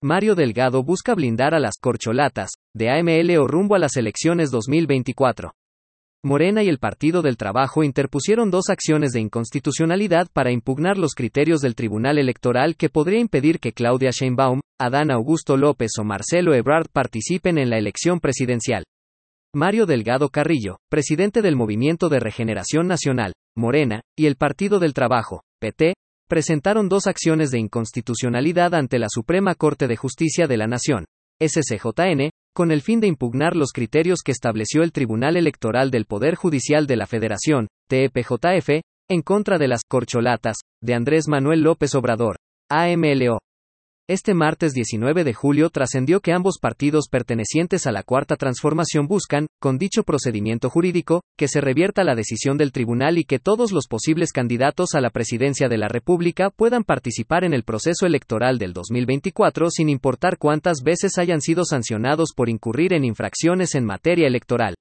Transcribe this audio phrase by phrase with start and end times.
[0.00, 5.54] Mario Delgado busca blindar a las corcholatas de AML o rumbo a las elecciones 2024.
[6.22, 11.60] Morena y el Partido del Trabajo interpusieron dos acciones de inconstitucionalidad para impugnar los criterios
[11.62, 16.86] del Tribunal Electoral que podría impedir que Claudia Sheinbaum, Adán Augusto López o Marcelo Ebrard
[16.92, 18.84] participen en la elección presidencial.
[19.52, 25.42] Mario Delgado Carrillo, presidente del Movimiento de Regeneración Nacional, Morena, y el Partido del Trabajo,
[25.60, 25.94] PT,
[26.28, 31.06] presentaron dos acciones de inconstitucionalidad ante la Suprema Corte de Justicia de la Nación,
[31.40, 36.34] SCJN, con el fin de impugnar los criterios que estableció el Tribunal Electoral del Poder
[36.34, 42.36] Judicial de la Federación, TEPJF, en contra de las corcholatas de Andrés Manuel López Obrador,
[42.70, 43.38] AMLO,
[44.08, 49.48] este martes 19 de julio trascendió que ambos partidos pertenecientes a la Cuarta Transformación buscan,
[49.60, 53.86] con dicho procedimiento jurídico, que se revierta la decisión del tribunal y que todos los
[53.86, 58.72] posibles candidatos a la presidencia de la República puedan participar en el proceso electoral del
[58.72, 64.74] 2024 sin importar cuántas veces hayan sido sancionados por incurrir en infracciones en materia electoral.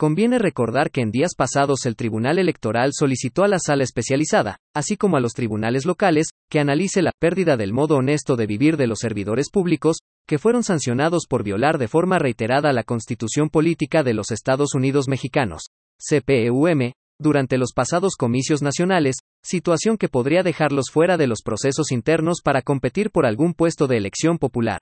[0.00, 4.96] Conviene recordar que en días pasados el Tribunal Electoral solicitó a la sala especializada, así
[4.96, 8.86] como a los tribunales locales, que analice la pérdida del modo honesto de vivir de
[8.86, 14.14] los servidores públicos, que fueron sancionados por violar de forma reiterada la Constitución Política de
[14.14, 15.64] los Estados Unidos Mexicanos,
[15.98, 22.40] CPEUM, durante los pasados comicios nacionales, situación que podría dejarlos fuera de los procesos internos
[22.42, 24.80] para competir por algún puesto de elección popular.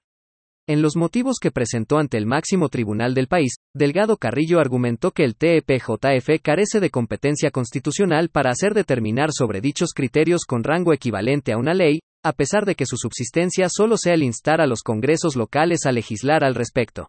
[0.68, 5.24] En los motivos que presentó ante el máximo tribunal del país, Delgado Carrillo argumentó que
[5.24, 11.52] el TEPJF carece de competencia constitucional para hacer determinar sobre dichos criterios con rango equivalente
[11.52, 14.82] a una ley, a pesar de que su subsistencia solo sea el instar a los
[14.82, 17.08] congresos locales a legislar al respecto.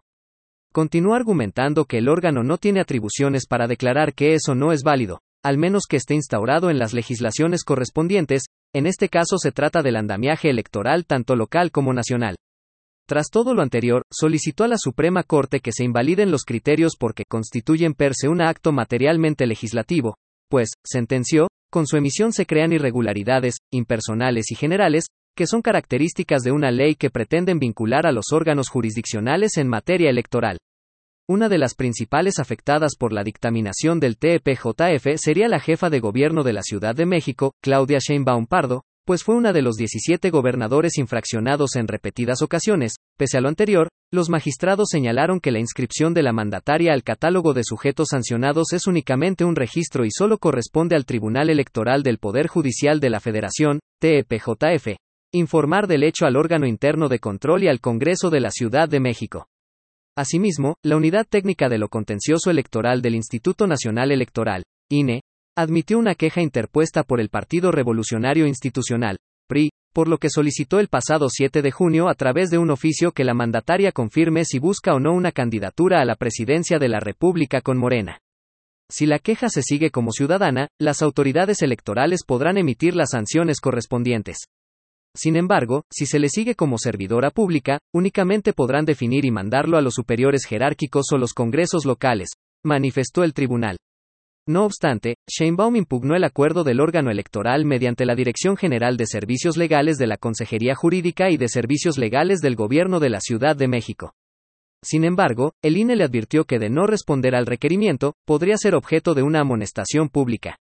[0.72, 5.20] Continuó argumentando que el órgano no tiene atribuciones para declarar que eso no es válido,
[5.44, 9.96] al menos que esté instaurado en las legislaciones correspondientes, en este caso se trata del
[9.96, 12.36] andamiaje electoral tanto local como nacional.
[13.10, 17.24] Tras todo lo anterior, solicitó a la Suprema Corte que se invaliden los criterios porque
[17.28, 20.14] constituyen per se un acto materialmente legislativo,
[20.48, 25.06] pues, sentenció, con su emisión se crean irregularidades, impersonales y generales,
[25.36, 30.08] que son características de una ley que pretenden vincular a los órganos jurisdiccionales en materia
[30.08, 30.58] electoral.
[31.28, 36.44] Una de las principales afectadas por la dictaminación del TEPJF sería la jefa de gobierno
[36.44, 40.96] de la Ciudad de México, Claudia Sheinbaum Pardo, pues fue una de los 17 gobernadores
[40.96, 42.94] infraccionados en repetidas ocasiones.
[43.18, 47.52] Pese a lo anterior, los magistrados señalaron que la inscripción de la mandataria al catálogo
[47.52, 52.46] de sujetos sancionados es únicamente un registro y solo corresponde al Tribunal Electoral del Poder
[52.46, 54.94] Judicial de la Federación, TEPJF,
[55.32, 59.00] informar del hecho al órgano interno de control y al Congreso de la Ciudad de
[59.00, 59.48] México.
[60.16, 65.22] Asimismo, la Unidad Técnica de lo Contencioso Electoral del Instituto Nacional Electoral, INE,
[65.60, 70.88] admitió una queja interpuesta por el Partido Revolucionario Institucional, PRI, por lo que solicitó el
[70.88, 74.94] pasado 7 de junio a través de un oficio que la mandataria confirme si busca
[74.94, 78.18] o no una candidatura a la presidencia de la República con Morena.
[78.88, 84.38] Si la queja se sigue como ciudadana, las autoridades electorales podrán emitir las sanciones correspondientes.
[85.16, 89.80] Sin embargo, si se le sigue como servidora pública, únicamente podrán definir y mandarlo a
[89.80, 92.30] los superiores jerárquicos o los congresos locales,
[92.64, 93.76] manifestó el tribunal.
[94.50, 99.56] No obstante, Sheinbaum impugnó el acuerdo del órgano electoral mediante la Dirección General de Servicios
[99.56, 103.68] Legales de la Consejería Jurídica y de Servicios Legales del Gobierno de la Ciudad de
[103.68, 104.12] México.
[104.82, 109.14] Sin embargo, el INE le advirtió que de no responder al requerimiento, podría ser objeto
[109.14, 110.58] de una amonestación pública.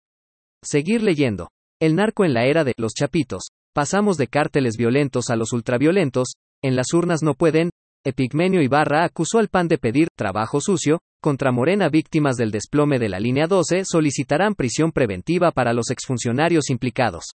[0.64, 1.50] Seguir leyendo.
[1.80, 3.50] El narco en la era de los chapitos.
[3.72, 7.70] Pasamos de cárteles violentos a los ultraviolentos, en las urnas no pueden,
[8.04, 13.08] Epigmenio Ibarra acusó al PAN de pedir trabajo sucio, contra Morena víctimas del desplome de
[13.08, 17.34] la línea 12 solicitarán prisión preventiva para los exfuncionarios implicados.